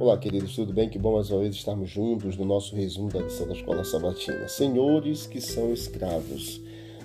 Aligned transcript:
Olá, 0.00 0.16
queridos, 0.16 0.54
tudo 0.54 0.72
bem? 0.72 0.88
Que 0.88 0.98
bom 0.98 1.12
mais 1.12 1.30
uma 1.30 1.40
vez 1.40 1.54
estarmos 1.54 1.90
juntos 1.90 2.34
no 2.34 2.46
nosso 2.46 2.74
resumo 2.74 3.10
da 3.10 3.20
lição 3.20 3.46
da 3.46 3.52
Escola 3.52 3.84
Sabatina. 3.84 4.48
Senhores 4.48 5.26
que 5.26 5.42
são 5.42 5.74
escravos. 5.74 6.58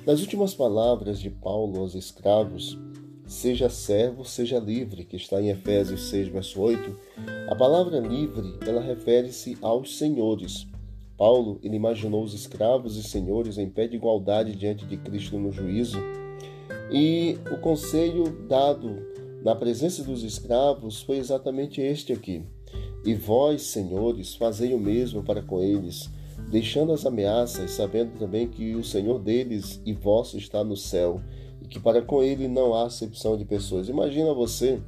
Nas 0.07 0.21
últimas 0.21 0.53
palavras 0.53 1.19
de 1.19 1.29
Paulo 1.29 1.77
aos 1.77 1.93
escravos, 1.93 2.79
seja 3.27 3.69
servo, 3.69 4.23
seja 4.23 4.59
livre, 4.59 5.03
que 5.03 5.17
está 5.17 5.41
em 5.41 5.49
Efésios 5.49 6.03
6, 6.03 6.29
verso 6.29 6.61
8, 6.61 6.97
a 7.49 7.55
palavra 7.57 7.99
livre, 7.99 8.57
ela 8.65 8.79
refere-se 8.79 9.57
aos 9.61 9.97
senhores. 9.97 10.65
Paulo, 11.17 11.59
ele 11.61 11.75
imaginou 11.75 12.23
os 12.23 12.33
escravos 12.33 12.95
e 12.95 13.03
senhores 13.03 13.57
em 13.57 13.69
pé 13.69 13.89
de 13.89 13.97
igualdade 13.97 14.55
diante 14.55 14.85
de 14.85 14.95
Cristo 14.95 15.37
no 15.37 15.51
juízo, 15.51 15.99
e 16.89 17.37
o 17.51 17.57
conselho 17.57 18.23
dado 18.47 19.05
na 19.43 19.53
presença 19.53 20.01
dos 20.01 20.23
escravos 20.23 21.01
foi 21.01 21.17
exatamente 21.17 21.81
este 21.81 22.13
aqui. 22.13 22.41
E 23.05 23.13
vós, 23.13 23.61
senhores, 23.61 24.33
fazei 24.33 24.73
o 24.73 24.79
mesmo 24.79 25.21
para 25.21 25.43
com 25.43 25.61
eles, 25.61 26.09
deixando 26.49 26.91
as 26.91 27.05
ameaças, 27.05 27.71
sabendo 27.71 28.17
também 28.17 28.47
que 28.47 28.75
o 28.75 28.83
Senhor 28.83 29.19
deles 29.19 29.79
e 29.85 29.93
vosso 29.93 30.37
está 30.37 30.63
no 30.63 30.75
céu, 30.75 31.21
e 31.61 31.67
que 31.67 31.79
para 31.79 32.01
com 32.01 32.23
ele 32.23 32.47
não 32.47 32.73
há 32.73 32.85
acepção 32.85 33.37
de 33.37 33.45
pessoas. 33.45 33.89
Imagina 33.89 34.33
você 34.33 34.81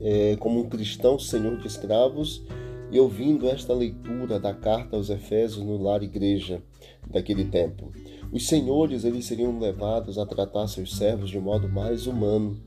é, 0.00 0.36
como 0.36 0.60
um 0.60 0.68
cristão 0.68 1.16
senhor 1.16 1.56
de 1.58 1.66
escravos 1.68 2.44
e 2.90 2.98
ouvindo 2.98 3.48
esta 3.48 3.72
leitura 3.72 4.38
da 4.38 4.52
carta 4.52 4.96
aos 4.96 5.08
Efésios 5.08 5.64
no 5.64 5.80
lar 5.80 6.02
igreja 6.02 6.60
daquele 7.08 7.44
tempo. 7.44 7.92
Os 8.32 8.46
senhores 8.46 9.04
eles 9.04 9.24
seriam 9.24 9.58
levados 9.58 10.18
a 10.18 10.26
tratar 10.26 10.66
seus 10.66 10.96
servos 10.96 11.30
de 11.30 11.38
modo 11.38 11.68
mais 11.68 12.06
humano. 12.06 12.60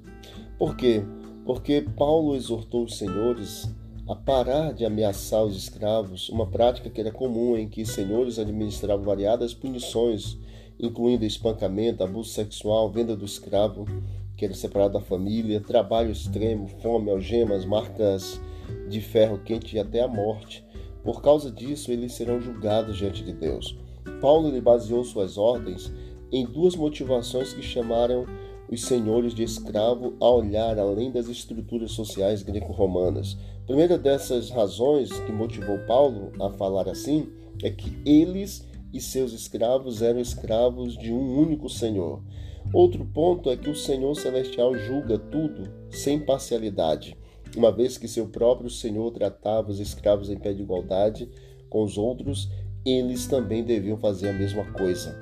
Por 0.58 0.78
quê? 0.78 1.04
Porque 1.46 1.86
Paulo 1.96 2.36
exortou 2.36 2.86
os 2.86 2.98
senhores 2.98 3.70
a 4.08 4.16
parar 4.16 4.72
de 4.72 4.86
ameaçar 4.86 5.44
os 5.44 5.58
escravos, 5.58 6.30
uma 6.30 6.46
prática 6.46 6.90
que 6.90 7.02
era 7.02 7.12
comum 7.12 7.58
em 7.58 7.68
que 7.68 7.84
senhores 7.84 8.38
administravam 8.38 9.04
variadas 9.04 9.54
punições, 9.54 10.38
incluindo 10.80 11.26
espancamento, 11.26 12.04
abuso 12.04 12.30
sexual, 12.30 12.92
venda 12.92 13.16
do 13.16 13.26
escravo, 13.26 13.86
que 14.38 14.46
era 14.46 14.54
separado 14.54 14.94
da 14.94 15.02
família, 15.02 15.60
trabalho 15.60 16.12
extremo, 16.12 16.68
fome, 16.68 17.10
algemas, 17.10 17.66
marcas 17.66 18.40
de 18.88 19.02
ferro 19.02 19.40
quente 19.40 19.76
e 19.76 19.80
até 19.80 20.02
a 20.02 20.08
morte. 20.08 20.64
Por 21.04 21.22
causa 21.22 21.50
disso, 21.50 21.92
eles 21.92 22.14
serão 22.14 22.40
julgados 22.40 22.98
diante 22.98 23.24
de 23.24 23.34
Deus. 23.34 23.76
Paulo 24.22 24.52
baseou 24.62 25.04
suas 25.04 25.38
ordens 25.38 25.92
em 26.32 26.46
duas 26.46 26.76
motivações 26.76 27.54
que 27.54 27.62
chamaram 27.64 28.26
os 28.76 28.84
senhores 28.86 29.34
de 29.34 29.44
escravo 29.44 30.16
a 30.20 30.30
olhar 30.30 30.78
além 30.78 31.12
das 31.12 31.28
estruturas 31.28 31.92
sociais 31.92 32.44
greco-romanas. 32.44 33.38
Primeira 33.66 33.98
dessas 33.98 34.50
razões 34.50 35.12
que 35.22 35.32
motivou 35.32 35.80
Paulo 35.88 36.32
a 36.40 36.52
falar 36.52 36.88
assim 36.88 37.28
é 37.64 37.70
que 37.70 37.98
eles 38.06 38.68
e 38.94 39.02
seus 39.02 39.34
escravos 39.34 40.02
eram 40.02 40.20
escravos 40.20 40.98
de 40.98 41.12
um 41.12 41.40
único 41.40 41.70
Senhor. 41.70 42.22
Outro 42.74 43.06
ponto 43.06 43.50
é 43.50 43.58
que 43.58 43.70
o 43.70 43.76
Senhor 43.76 44.14
Celestial 44.16 44.76
julga 44.76 45.18
tudo 45.18 45.70
sem 45.90 46.20
parcialidade, 46.20 47.18
uma 47.56 47.72
vez 47.72 47.98
que 47.98 48.08
seu 48.08 48.28
próprio 48.28 48.70
Senhor 48.70 49.10
tratava 49.12 49.72
os 49.72 49.80
escravos 49.80 50.30
em 50.30 50.38
pé 50.38 50.54
de 50.54 50.62
igualdade 50.62 51.30
com 51.70 51.84
os 51.84 51.98
outros, 51.98 52.50
eles 52.86 53.26
também 53.28 53.64
deviam 53.64 53.98
fazer 53.98 54.30
a 54.30 54.34
mesma 54.34 54.66
coisa. 54.74 55.18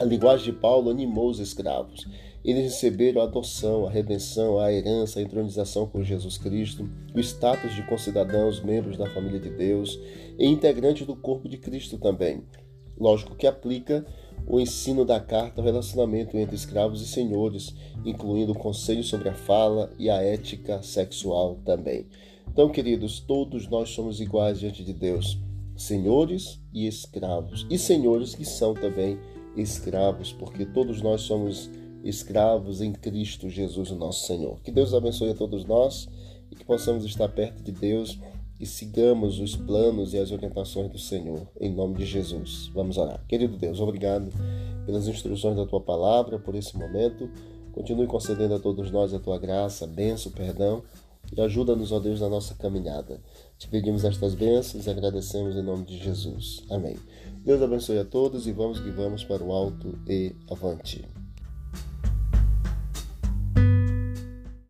A 0.00 0.04
linguagem 0.04 0.46
de 0.46 0.52
Paulo 0.52 0.90
animou 0.90 1.30
os 1.30 1.38
escravos. 1.38 2.06
Eles 2.44 2.64
receberam 2.64 3.20
a 3.20 3.24
adoção, 3.24 3.86
a 3.86 3.90
redenção, 3.90 4.58
a 4.58 4.72
herança, 4.72 5.20
a 5.20 5.22
entronização 5.22 5.86
com 5.86 6.02
Jesus 6.02 6.36
Cristo, 6.36 6.88
o 7.14 7.20
status 7.20 7.74
de 7.74 7.82
concidadãos, 7.86 8.60
membros 8.60 8.98
da 8.98 9.08
família 9.08 9.38
de 9.38 9.50
Deus 9.50 9.98
e 10.36 10.46
integrantes 10.46 11.06
do 11.06 11.14
corpo 11.14 11.48
de 11.48 11.58
Cristo 11.58 11.96
também. 11.96 12.42
Lógico 12.98 13.36
que 13.36 13.46
aplica 13.46 14.04
o 14.46 14.60
ensino 14.60 15.04
da 15.04 15.20
carta 15.20 15.60
ao 15.60 15.64
relacionamento 15.64 16.36
entre 16.36 16.56
escravos 16.56 17.00
e 17.00 17.06
senhores, 17.06 17.74
incluindo 18.04 18.52
o 18.52 18.58
conselho 18.58 19.02
sobre 19.02 19.28
a 19.28 19.34
fala 19.34 19.92
e 19.98 20.10
a 20.10 20.20
ética 20.20 20.82
sexual 20.82 21.60
também. 21.64 22.06
Então, 22.48 22.68
queridos, 22.68 23.20
todos 23.20 23.68
nós 23.68 23.90
somos 23.90 24.20
iguais 24.20 24.58
diante 24.58 24.84
de 24.84 24.92
Deus, 24.92 25.38
senhores 25.76 26.60
e 26.72 26.86
escravos, 26.86 27.66
e 27.70 27.78
senhores 27.78 28.34
que 28.34 28.44
são 28.44 28.74
também 28.74 29.18
escravos, 29.18 29.33
porque 30.32 30.66
todos 30.66 31.00
nós 31.00 31.22
somos 31.22 31.70
escravos 32.02 32.80
em 32.80 32.92
Cristo 32.92 33.48
Jesus, 33.48 33.90
o 33.90 33.96
nosso 33.96 34.26
Senhor. 34.26 34.60
Que 34.60 34.70
Deus 34.70 34.92
abençoe 34.92 35.30
a 35.30 35.34
todos 35.34 35.64
nós 35.64 36.08
e 36.50 36.54
que 36.54 36.64
possamos 36.64 37.04
estar 37.04 37.28
perto 37.28 37.62
de 37.62 37.72
Deus 37.72 38.18
e 38.60 38.66
sigamos 38.66 39.40
os 39.40 39.56
planos 39.56 40.14
e 40.14 40.18
as 40.18 40.30
orientações 40.30 40.90
do 40.90 40.98
Senhor, 40.98 41.48
em 41.60 41.72
nome 41.72 41.96
de 41.96 42.06
Jesus. 42.06 42.70
Vamos 42.74 42.98
orar. 42.98 43.24
Querido 43.26 43.56
Deus, 43.56 43.80
obrigado 43.80 44.30
pelas 44.86 45.08
instruções 45.08 45.56
da 45.56 45.66
tua 45.66 45.80
palavra, 45.80 46.38
por 46.38 46.54
esse 46.54 46.76
momento. 46.76 47.28
Continue 47.72 48.06
concedendo 48.06 48.54
a 48.54 48.60
todos 48.60 48.90
nós 48.90 49.12
a 49.12 49.18
tua 49.18 49.38
graça, 49.38 49.86
bênção, 49.86 50.30
perdão 50.30 50.82
e 51.36 51.40
ajuda-nos, 51.40 51.92
ó 51.92 52.00
Deus, 52.00 52.20
na 52.20 52.28
nossa 52.28 52.54
caminhada. 52.54 53.20
Te 53.58 53.68
pedimos 53.68 54.04
estas 54.04 54.34
bênçãos 54.34 54.86
e 54.86 54.90
agradecemos 54.90 55.56
em 55.56 55.62
nome 55.62 55.84
de 55.84 55.98
Jesus. 55.98 56.62
Amém. 56.70 56.96
Deus 57.44 57.62
abençoe 57.62 57.98
a 57.98 58.04
todos 58.04 58.46
e 58.46 58.52
vamos 58.52 58.80
que 58.80 58.90
vamos 58.90 59.24
para 59.24 59.42
o 59.42 59.52
alto 59.52 59.98
e 60.08 60.34
avante. 60.50 61.04